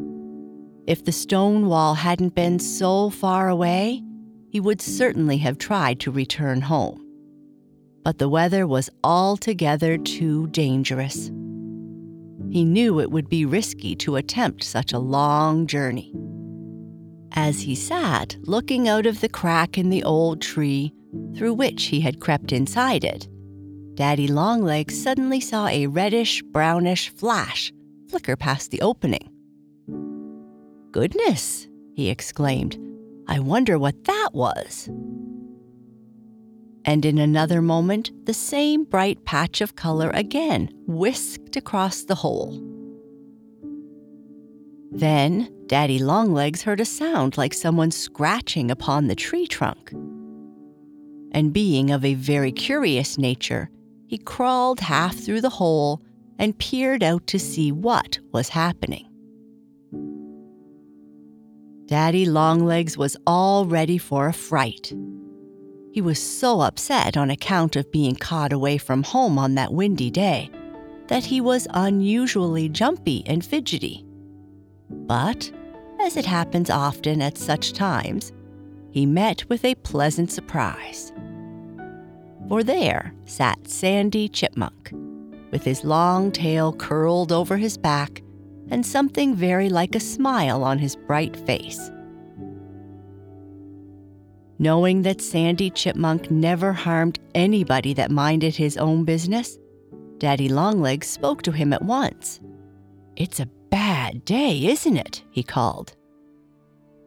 If 0.88 1.04
the 1.04 1.12
stone 1.12 1.68
wall 1.68 1.94
hadn't 1.94 2.36
been 2.36 2.60
so 2.60 3.10
far 3.10 3.50
away, 3.50 4.02
he 4.50 4.62
would 4.62 4.82
certainly 4.82 5.38
have 5.40 5.58
tried 5.58 6.00
to 6.02 6.12
return 6.12 6.62
home. 6.62 7.03
But 8.04 8.18
the 8.18 8.30
weather 8.30 8.68
was 8.68 8.90
altogether 9.04 9.98
too 9.98 10.48
dangerous. 10.48 11.32
He 12.52 12.66
knew 12.66 13.00
it 13.00 13.12
would 13.12 13.30
be 13.30 13.46
risky 13.46 13.96
to 13.98 14.18
attempt 14.18 14.64
such 14.64 14.94
a 14.94 15.00
long 15.00 15.66
journey. 15.66 16.14
As 17.32 17.62
he 17.62 17.74
sat 17.76 18.36
looking 18.42 18.88
out 18.88 19.06
of 19.06 19.22
the 19.22 19.30
crack 19.30 19.78
in 19.78 19.90
the 19.90 20.04
old 20.04 20.42
tree 20.42 20.94
through 21.36 21.54
which 21.54 21.86
he 21.86 22.02
had 22.02 22.20
crept 22.20 22.52
inside 22.52 23.04
it, 23.04 23.28
Daddy 23.96 24.28
Longlegs 24.28 25.02
suddenly 25.02 25.40
saw 25.40 25.68
a 25.68 25.88
reddish 25.88 26.44
brownish 26.44 27.10
flash 27.10 27.72
flicker 28.10 28.36
past 28.36 28.70
the 28.70 28.82
opening. 28.82 29.30
Goodness, 30.92 31.68
he 31.96 32.10
exclaimed. 32.10 32.78
I 33.28 33.40
wonder 33.40 33.80
what 33.80 34.04
that 34.04 34.30
was 34.34 34.90
and 36.86 37.06
in 37.06 37.18
another 37.18 37.62
moment, 37.62 38.12
the 38.26 38.34
same 38.34 38.84
bright 38.84 39.24
patch 39.26 39.62
of 39.62 39.76
color 39.76 40.10
again 40.14 40.70
whisked 40.86 41.56
across 41.56 42.04
the 42.04 42.16
hole. 42.16 42.62
Then 44.92 45.52
Daddy 45.68 45.98
Longlegs 45.98 46.64
heard 46.64 46.80
a 46.80 46.86
sound 46.86 47.38
like 47.38 47.54
someone 47.54 47.90
scratching 47.90 48.70
upon 48.70 49.08
the 49.08 49.16
tree 49.16 49.48
trunk. 49.48 49.92
And 51.32 51.52
being 51.52 51.90
of 51.90 52.06
a 52.06 52.14
very 52.14 52.52
curious 52.52 53.18
nature, 53.18 53.70
he 54.06 54.20
crawled 54.20 54.82
half 54.82 55.16
through 55.16 55.42
the 55.42 55.50
hole 55.50 56.02
and 56.38 56.58
peered 56.60 57.02
out 57.02 57.26
to 57.28 57.40
see 57.40 57.72
what 57.72 58.20
was 58.32 58.50
happening. 58.50 59.08
Daddy 61.86 62.26
Longlegs 62.26 62.98
was 62.98 63.18
all 63.26 63.66
ready 63.66 63.98
for 63.98 64.28
a 64.28 64.34
fright. 64.34 64.94
He 65.94 66.02
was 66.02 66.20
so 66.20 66.62
upset 66.62 67.16
on 67.16 67.30
account 67.30 67.76
of 67.76 67.92
being 67.92 68.16
caught 68.16 68.52
away 68.52 68.80
from 68.80 69.04
home 69.04 69.38
on 69.38 69.54
that 69.54 69.72
windy 69.72 70.10
day 70.10 70.50
that 71.06 71.24
he 71.24 71.40
was 71.40 71.68
unusually 71.70 72.68
jumpy 72.68 73.22
and 73.28 73.46
fidgety. 73.46 74.04
But, 74.90 75.52
as 76.00 76.18
it 76.18 76.26
happens 76.26 76.72
often 76.72 77.22
at 77.22 77.38
such 77.38 77.74
times, 77.74 78.32
he 78.90 79.06
met 79.06 79.48
with 79.50 79.64
a 79.64 79.76
pleasant 79.76 80.32
surprise. 80.32 81.14
For 82.50 82.64
there 82.64 83.14
sat 83.26 83.68
Sandy 83.68 84.28
Chipmunk, 84.28 84.92
with 85.52 85.64
his 85.64 85.84
long 85.84 86.32
tail 86.32 86.74
curled 86.74 87.32
over 87.32 87.58
his 87.58 87.78
back 87.78 88.24
and 88.72 88.84
something 88.84 89.36
very 89.36 89.70
like 89.70 89.94
a 89.94 90.00
smile 90.00 90.64
on 90.64 90.80
his 90.80 90.96
bright 90.96 91.38
face. 91.38 91.92
Knowing 94.60 95.02
that 95.02 95.22
Sandy 95.22 95.70
Chipmunk 95.70 96.30
never 96.30 96.74
harmed 96.74 97.20
anybody 97.34 97.94
that 97.94 98.12
minded 98.12 98.56
his 98.56 98.78
own 98.78 99.04
business, 99.04 99.58
Daddy 100.20 100.48
Longlegs 100.48 101.08
spoke 101.08 101.42
to 101.42 101.52
him 101.52 101.74
at 101.74 101.84
once. 101.84 102.40
It's 103.16 103.40
a 103.40 103.50
bad 103.70 104.24
day, 104.26 104.66
isn't 104.66 104.98
it? 104.98 105.24
he 105.32 105.44
called. 105.44 105.96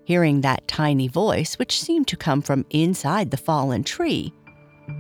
Hearing 0.05 0.41
that 0.41 0.69
tiny 0.69 1.09
voice, 1.09 1.59
which 1.59 1.81
seemed 1.81 2.09
to 2.09 2.17
come 2.17 2.43
from 2.43 2.67
inside 2.71 3.31
the 3.31 3.37
fallen 3.37 3.85
tree, 3.85 4.33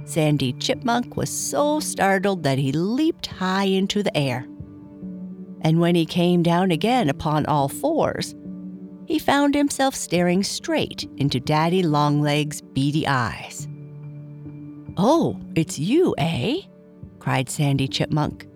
Sandy 0.04 0.52
Chipmunk 0.54 1.16
was 1.16 1.30
so 1.30 1.80
startled 1.80 2.42
that 2.44 2.58
he 2.58 2.72
leaped 2.72 3.26
high 3.26 3.64
into 3.64 4.02
the 4.02 4.16
air. 4.16 4.46
And 5.60 5.80
when 5.80 5.94
he 5.94 6.06
came 6.06 6.42
down 6.42 6.70
again 6.70 7.08
upon 7.08 7.46
all 7.46 7.68
fours, 7.68 8.34
he 9.06 9.18
found 9.18 9.54
himself 9.54 9.94
staring 9.94 10.42
straight 10.42 11.08
into 11.16 11.40
Daddy 11.40 11.82
Longlegs' 11.82 12.60
beady 12.60 13.06
eyes. 13.06 13.68
Oh, 14.96 15.38
it's 15.54 15.78
you, 15.78 16.14
eh? 16.18 16.62
cried 17.18 17.48
Sandy 17.48 17.88
Chipmunk. 17.88 18.46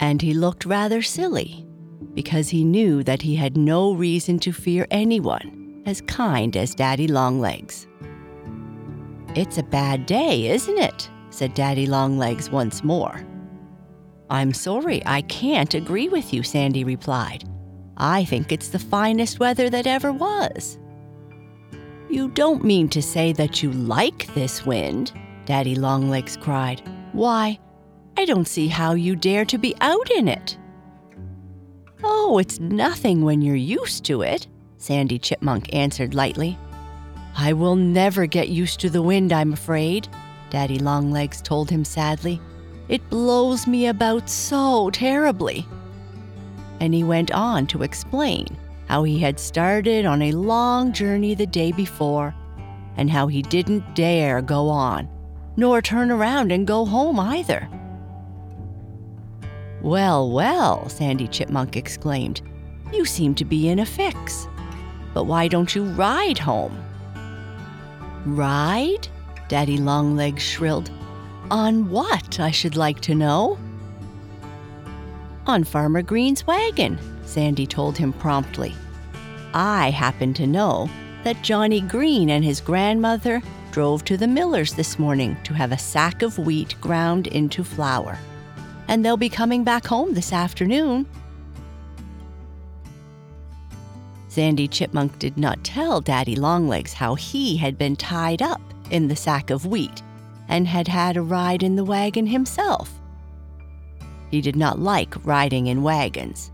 And 0.00 0.20
he 0.20 0.34
looked 0.34 0.66
rather 0.66 1.02
silly, 1.02 1.66
because 2.14 2.48
he 2.48 2.64
knew 2.64 3.02
that 3.04 3.22
he 3.22 3.36
had 3.36 3.56
no 3.56 3.92
reason 3.94 4.38
to 4.40 4.52
fear 4.52 4.86
anyone 4.90 5.82
as 5.86 6.00
kind 6.02 6.56
as 6.56 6.74
Daddy 6.74 7.08
Longlegs. 7.08 7.86
It's 9.34 9.58
a 9.58 9.62
bad 9.62 10.06
day, 10.06 10.48
isn't 10.48 10.78
it? 10.78 11.10
said 11.30 11.54
Daddy 11.54 11.86
Longlegs 11.86 12.50
once 12.50 12.82
more. 12.82 13.20
I'm 14.30 14.54
sorry, 14.54 15.02
I 15.04 15.20
can't 15.22 15.74
agree 15.74 16.08
with 16.08 16.32
you, 16.32 16.42
Sandy 16.42 16.84
replied. 16.84 17.44
I 17.96 18.24
think 18.24 18.52
it's 18.52 18.68
the 18.68 18.78
finest 18.78 19.40
weather 19.40 19.70
that 19.70 19.86
ever 19.86 20.12
was. 20.12 20.78
You 22.08 22.28
don't 22.28 22.64
mean 22.64 22.88
to 22.90 23.02
say 23.02 23.32
that 23.32 23.62
you 23.62 23.72
like 23.72 24.32
this 24.34 24.64
wind, 24.64 25.12
Daddy 25.44 25.74
Longlegs 25.74 26.36
cried. 26.36 26.82
Why, 27.12 27.58
I 28.16 28.24
don't 28.24 28.48
see 28.48 28.68
how 28.68 28.94
you 28.94 29.16
dare 29.16 29.44
to 29.46 29.58
be 29.58 29.74
out 29.80 30.10
in 30.10 30.28
it. 30.28 30.56
Oh, 32.04 32.38
it's 32.38 32.60
nothing 32.60 33.22
when 33.22 33.42
you're 33.42 33.56
used 33.56 34.04
to 34.04 34.22
it, 34.22 34.46
Sandy 34.76 35.18
Chipmunk 35.18 35.74
answered 35.74 36.14
lightly. 36.14 36.58
I 37.36 37.52
will 37.52 37.76
never 37.76 38.26
get 38.26 38.48
used 38.48 38.80
to 38.80 38.90
the 38.90 39.02
wind, 39.02 39.32
I'm 39.32 39.52
afraid, 39.52 40.08
Daddy 40.50 40.78
Longlegs 40.78 41.42
told 41.42 41.70
him 41.70 41.84
sadly. 41.84 42.40
It 42.88 43.08
blows 43.10 43.66
me 43.66 43.88
about 43.88 44.30
so 44.30 44.90
terribly. 44.90 45.66
And 46.80 46.94
he 46.94 47.04
went 47.04 47.30
on 47.32 47.66
to 47.68 47.82
explain 47.82 48.46
how 48.88 49.02
he 49.02 49.18
had 49.18 49.40
started 49.40 50.06
on 50.06 50.22
a 50.22 50.32
long 50.32 50.92
journey 50.92 51.34
the 51.34 51.46
day 51.46 51.72
before 51.72 52.34
and 52.96 53.10
how 53.10 53.26
he 53.26 53.42
didn't 53.42 53.94
dare 53.94 54.40
go 54.40 54.68
on, 54.68 55.08
nor 55.56 55.82
turn 55.82 56.10
around 56.10 56.52
and 56.52 56.66
go 56.66 56.84
home 56.84 57.18
either. 57.18 57.68
Well, 59.82 60.30
well, 60.30 60.88
Sandy 60.88 61.28
Chipmunk 61.28 61.76
exclaimed, 61.76 62.42
you 62.92 63.04
seem 63.04 63.34
to 63.36 63.44
be 63.44 63.68
in 63.68 63.80
a 63.80 63.86
fix. 63.86 64.48
But 65.12 65.24
why 65.24 65.48
don't 65.48 65.74
you 65.74 65.84
ride 65.84 66.38
home? 66.38 66.82
Ride? 68.24 69.08
Daddy 69.48 69.76
Longlegs 69.76 70.42
shrilled. 70.42 70.90
On 71.50 71.88
what, 71.90 72.40
I 72.40 72.50
should 72.50 72.76
like 72.76 73.00
to 73.02 73.14
know? 73.14 73.58
On 75.46 75.62
Farmer 75.62 76.02
Green's 76.02 76.44
wagon, 76.44 76.98
Sandy 77.24 77.68
told 77.68 77.96
him 77.96 78.12
promptly. 78.12 78.74
I 79.54 79.90
happen 79.90 80.34
to 80.34 80.46
know 80.46 80.90
that 81.22 81.40
Johnny 81.42 81.80
Green 81.80 82.30
and 82.30 82.44
his 82.44 82.60
grandmother 82.60 83.40
drove 83.70 84.04
to 84.06 84.16
the 84.16 84.26
miller's 84.26 84.74
this 84.74 84.98
morning 84.98 85.36
to 85.44 85.54
have 85.54 85.70
a 85.70 85.78
sack 85.78 86.22
of 86.22 86.36
wheat 86.38 86.74
ground 86.80 87.28
into 87.28 87.62
flour. 87.62 88.18
And 88.88 89.04
they'll 89.04 89.16
be 89.16 89.28
coming 89.28 89.62
back 89.62 89.86
home 89.86 90.14
this 90.14 90.32
afternoon. 90.32 91.06
Sandy 94.26 94.66
Chipmunk 94.66 95.16
did 95.20 95.38
not 95.38 95.62
tell 95.62 96.00
Daddy 96.00 96.34
Longlegs 96.34 96.92
how 96.92 97.14
he 97.14 97.56
had 97.56 97.78
been 97.78 97.94
tied 97.94 98.42
up 98.42 98.60
in 98.90 99.06
the 99.06 99.16
sack 99.16 99.50
of 99.50 99.64
wheat 99.64 100.02
and 100.48 100.66
had 100.66 100.88
had 100.88 101.16
a 101.16 101.22
ride 101.22 101.62
in 101.62 101.76
the 101.76 101.84
wagon 101.84 102.26
himself. 102.26 103.00
He 104.30 104.40
did 104.40 104.56
not 104.56 104.78
like 104.78 105.24
riding 105.24 105.68
in 105.68 105.82
wagons, 105.82 106.50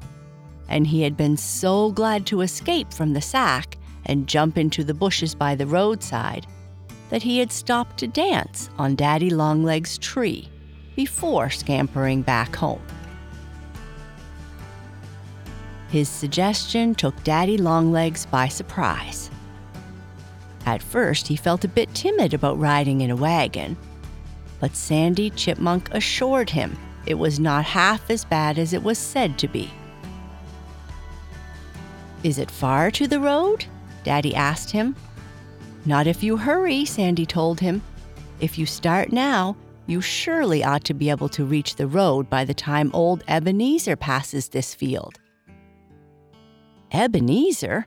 and 0.68 0.87
he 0.87 1.02
had 1.02 1.16
been 1.16 1.37
so 1.37 1.90
glad 1.92 2.26
to 2.26 2.42
escape 2.42 2.92
from 2.92 3.12
the 3.12 3.20
sack 3.20 3.76
and 4.06 4.26
jump 4.26 4.58
into 4.58 4.85
the 4.85 4.94
bushes 4.94 5.35
by 5.35 5.54
the 5.54 5.66
roadside 5.66 6.46
that 7.11 7.22
he 7.22 7.38
had 7.38 7.52
stopped 7.52 7.98
to 7.98 8.06
dance 8.06 8.70
on 8.78 8.94
Daddy 8.94 9.30
Longlegs' 9.30 9.98
tree 9.98 10.48
before 10.96 11.50
scampering 11.50 12.22
back 12.22 12.56
home. 12.56 12.82
His 15.90 16.08
suggestion 16.08 16.94
took 16.94 17.22
Daddy 17.22 17.58
Longlegs 17.58 18.24
by 18.26 18.48
surprise. 18.48 19.30
At 20.64 20.82
first, 20.82 21.28
he 21.28 21.37
felt 21.37 21.64
a 21.64 21.68
bit 21.68 21.94
timid 21.94 22.32
about 22.32 22.58
riding 22.58 23.02
in 23.02 23.11
a 23.11 23.16
wagon, 23.16 23.76
but 24.58 24.74
Sandy 24.74 25.28
Chipmunk 25.30 25.92
assured 25.92 26.48
him 26.48 26.78
it 27.07 27.15
was 27.15 27.41
not 27.41 27.65
half 27.65 28.11
as 28.11 28.25
bad 28.25 28.59
as 28.59 28.73
it 28.73 28.83
was 28.83 28.99
said 28.99 29.38
to 29.38 29.49
be. 29.49 29.71
Is 32.23 32.38
it 32.38 32.51
far 32.51 32.91
to 32.93 33.09
the 33.09 33.21
road? 33.21 33.65
Daddy 34.05 34.35
asked 34.35 34.71
him. 34.71 34.95
Not 35.85 36.07
if 36.07 36.23
you 36.23 36.37
hurry, 36.37 36.85
Sandy 36.85 37.27
told 37.27 37.61
him. 37.61 37.83
If 38.41 38.59
you 38.59 38.67
start 38.67 39.12
now, 39.12 39.57
you 39.87 40.01
surely 40.01 40.62
ought 40.62 40.85
to 40.85 40.95
be 40.95 41.11
able 41.11 41.29
to 41.31 41.45
reach 41.45 41.75
the 41.75 41.88
road 41.88 42.31
by 42.31 42.45
the 42.45 42.55
time 42.55 42.91
old 42.95 43.25
Ebenezer 43.27 43.97
passes 43.97 44.49
this 44.49 44.75
field. 44.75 45.19
Ebenezer? 46.93 47.87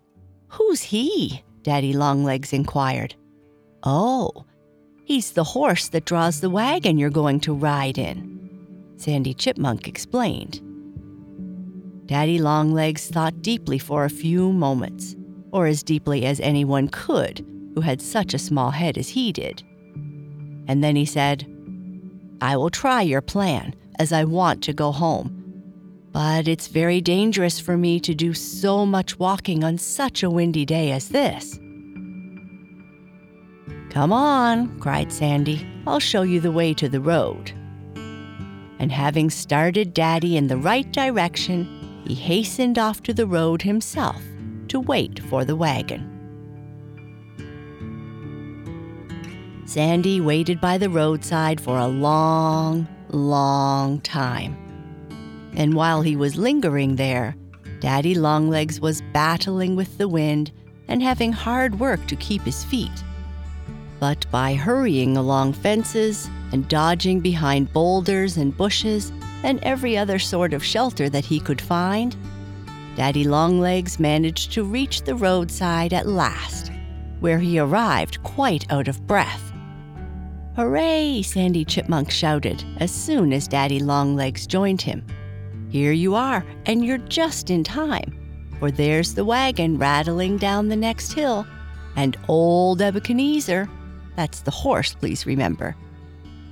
Who's 0.50 0.82
he? 0.82 1.44
Daddy 1.64 1.94
Longlegs 1.94 2.54
inquired. 2.54 3.16
Oh, 3.84 4.46
he's 5.04 5.32
the 5.32 5.44
horse 5.44 5.88
that 5.90 6.06
draws 6.06 6.42
the 6.42 6.50
wagon 6.50 6.98
you're 6.98 7.10
going 7.10 7.40
to 7.42 7.54
ride 7.54 7.98
in, 7.98 8.35
Sandy 8.98 9.34
Chipmunk 9.34 9.88
explained. 9.88 10.62
Daddy 12.06 12.40
Longlegs 12.40 13.08
thought 13.08 13.42
deeply 13.42 13.80
for 13.80 14.06
a 14.06 14.10
few 14.10 14.54
moments, 14.54 15.16
or 15.52 15.66
as 15.66 15.84
deeply 15.84 16.26
as 16.26 16.40
anyone 16.40 16.88
could 16.88 17.46
who 17.74 17.82
had 17.82 18.02
such 18.02 18.34
a 18.34 18.40
small 18.40 18.72
head 18.72 18.98
as 18.98 19.10
he 19.10 19.32
did. 19.32 19.64
And 20.68 20.84
then 20.84 20.96
he 20.96 21.06
said, 21.06 21.46
I 22.42 22.58
will 22.58 22.70
try 22.70 23.02
your 23.02 23.22
plan, 23.22 23.76
as 24.00 24.12
I 24.12 24.24
want 24.24 24.62
to 24.64 24.74
go 24.74 24.92
home 24.92 25.46
but 26.16 26.48
it's 26.48 26.70
very 26.70 27.02
dangerous 27.02 27.60
for 27.60 27.76
me 27.76 28.00
to 28.00 28.16
do 28.16 28.34
so 28.34 28.86
much 28.86 29.20
walking 29.20 29.66
on 29.66 29.78
such 29.78 30.24
a 30.24 30.30
windy 30.30 30.64
day 30.64 30.94
as 30.94 31.10
this. 31.10 31.60
Come 33.90 34.14
on, 34.14 34.80
cried 34.80 35.12
Sandy. 35.12 35.68
I'll 35.86 36.00
show 36.00 36.22
you 36.22 36.40
the 36.40 36.54
way 36.54 36.74
to 36.76 36.88
the 36.88 37.02
road. 37.02 37.52
And 38.80 38.92
having 38.92 39.30
started 39.30 39.94
Daddy 39.94 40.38
in 40.38 40.48
the 40.48 40.58
right 40.58 40.92
direction, 40.92 42.04
he 42.06 42.14
hastened 42.14 42.78
off 42.78 43.02
to 43.04 43.14
the 43.14 43.28
road 43.28 43.62
himself 43.62 44.22
to 44.68 44.80
wait 44.80 45.20
for 45.24 45.46
the 45.46 45.56
wagon. 45.56 46.12
Sandy 49.66 50.22
waited 50.22 50.62
by 50.62 50.78
the 50.78 50.90
roadside 50.90 51.60
for 51.60 51.78
a 51.78 51.88
long, 51.88 52.88
long 53.10 54.00
time. 54.02 54.56
And 55.56 55.74
while 55.74 56.02
he 56.02 56.16
was 56.16 56.36
lingering 56.36 56.98
there, 56.98 57.36
Daddy 57.80 58.14
Longlegs 58.14 58.80
was 58.80 59.02
battling 59.14 59.76
with 59.76 59.98
the 59.98 60.08
wind 60.08 60.52
and 60.88 61.02
having 61.02 61.32
hard 61.32 61.80
work 61.80 62.06
to 62.08 62.16
keep 62.16 62.44
his 62.44 62.64
feet. 62.64 63.04
But 64.00 64.30
by 64.30 64.54
hurrying 64.54 65.18
along 65.18 65.54
fences 65.54 66.30
and 66.52 66.68
dodging 66.68 67.22
behind 67.22 67.72
boulders 67.74 68.38
and 68.38 68.56
bushes 68.56 69.12
and 69.44 69.64
every 69.64 69.98
other 69.98 70.20
sort 70.20 70.54
of 70.54 70.64
shelter 70.64 71.10
that 71.10 71.26
he 71.26 71.40
could 71.40 71.62
find, 71.62 72.16
Daddy 72.96 73.24
Longlegs 73.24 74.00
managed 74.00 74.54
to 74.54 74.64
reach 74.64 75.02
the 75.02 75.16
roadside 75.16 75.94
at 75.94 76.08
last, 76.08 76.72
where 77.20 77.40
he 77.40 77.60
arrived 77.60 78.22
quite 78.24 78.72
out 78.72 78.88
of 78.88 79.06
breath. 79.06 79.52
Hooray! 80.56 81.22
Sandy 81.22 81.66
Chipmunk 81.66 82.10
shouted 82.10 82.64
as 82.78 82.92
soon 82.92 83.34
as 83.34 83.48
Daddy 83.48 83.80
Longlegs 83.80 84.48
joined 84.48 84.82
him. 84.82 85.06
Here 85.70 85.92
you 85.92 86.16
are, 86.16 86.46
and 86.66 86.86
you're 86.86 86.98
just 86.98 87.50
in 87.50 87.64
time, 87.64 88.18
for 88.60 88.72
there's 88.72 89.14
the 89.14 89.26
wagon 89.26 89.78
rattling 89.78 90.38
down 90.38 90.70
the 90.70 90.76
next 90.78 91.12
hill, 91.12 91.46
and 91.98 92.18
old 92.30 92.82
Ebenezer, 92.82 93.70
that's 94.16 94.42
the 94.42 94.52
horse, 94.52 94.94
please 94.94 95.26
remember. 95.26 95.76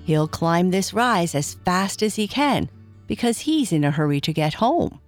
He'll 0.06 0.28
climb 0.28 0.71
this 0.71 0.93
rise 0.93 1.34
as 1.34 1.54
fast 1.65 2.04
as 2.04 2.15
he 2.15 2.28
can 2.28 2.69
because 3.08 3.39
he's 3.39 3.71
in 3.71 3.84
a 3.84 3.91
hurry 3.91 4.19
to 4.21 4.34
get 4.34 4.56
home. 4.56 4.99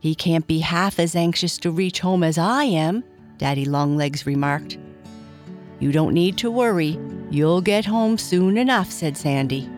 He 0.00 0.14
can't 0.14 0.46
be 0.46 0.58
half 0.58 0.98
as 0.98 1.16
anxious 1.16 1.56
to 1.58 1.70
reach 1.70 2.00
home 2.00 2.22
as 2.22 2.36
I 2.36 2.64
am, 2.64 3.02
Daddy 3.38 3.64
Longlegs 3.64 4.26
remarked. 4.26 4.76
You 5.80 5.92
don't 5.92 6.12
need 6.12 6.36
to 6.38 6.50
worry. 6.50 6.98
You'll 7.30 7.62
get 7.62 7.86
home 7.86 8.18
soon 8.18 8.58
enough, 8.58 8.92
said 8.92 9.16
Sandy. 9.16 9.68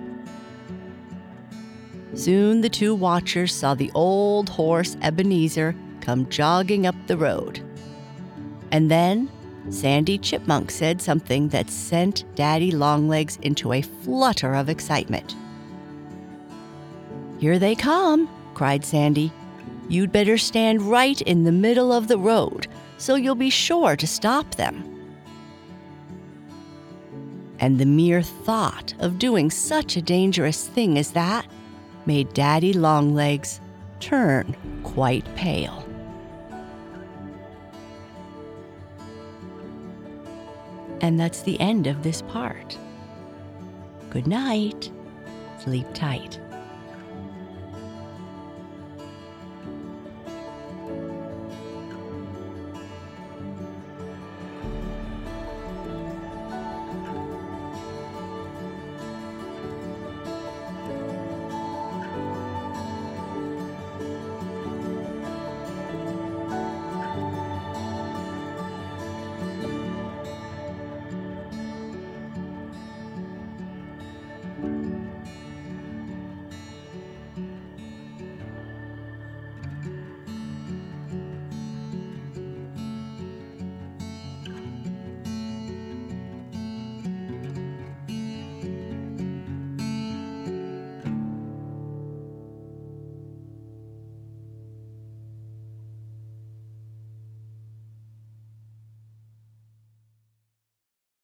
Soon 2.14 2.60
the 2.60 2.68
two 2.68 2.94
watchers 2.94 3.54
saw 3.54 3.74
the 3.74 3.90
old 3.94 4.48
horse 4.48 4.96
Ebenezer 5.02 5.76
come 6.00 6.28
jogging 6.28 6.86
up 6.86 6.94
the 7.06 7.16
road. 7.16 7.60
And 8.72 8.90
then 8.90 9.30
Sandy 9.70 10.18
Chipmunk 10.18 10.70
said 10.70 11.02
something 11.02 11.48
that 11.48 11.70
sent 11.70 12.24
Daddy 12.34 12.70
Longlegs 12.70 13.38
into 13.42 13.72
a 13.72 13.82
flutter 13.82 14.54
of 14.54 14.68
excitement. 14.68 15.34
Here 17.38 17.58
they 17.58 17.74
come, 17.74 18.28
cried 18.54 18.84
Sandy. 18.84 19.32
You'd 19.88 20.12
better 20.12 20.38
stand 20.38 20.82
right 20.82 21.20
in 21.22 21.44
the 21.44 21.52
middle 21.52 21.92
of 21.92 22.08
the 22.08 22.18
road 22.18 22.66
so 22.98 23.14
you'll 23.14 23.34
be 23.34 23.50
sure 23.50 23.96
to 23.96 24.06
stop 24.06 24.54
them. 24.54 24.92
And 27.58 27.78
the 27.78 27.86
mere 27.86 28.22
thought 28.22 28.94
of 28.98 29.18
doing 29.18 29.50
such 29.50 29.96
a 29.96 30.02
dangerous 30.02 30.68
thing 30.68 30.98
as 30.98 31.12
that 31.12 31.46
made 32.04 32.32
Daddy 32.34 32.72
Longlegs 32.72 33.60
turn 34.00 34.54
quite 34.82 35.24
pale. 35.34 35.85
And 41.00 41.18
that's 41.20 41.42
the 41.42 41.58
end 41.60 41.86
of 41.86 42.02
this 42.02 42.22
part. 42.22 42.78
Good 44.10 44.26
night. 44.26 44.90
Sleep 45.58 45.86
tight. 45.94 46.40